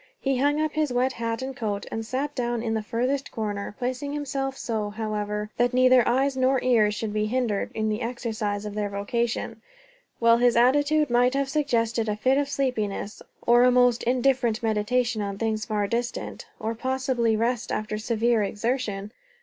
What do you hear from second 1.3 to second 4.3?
and coat and sat down in the furthest corner; placing